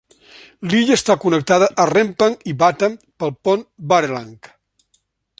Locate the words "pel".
3.25-3.35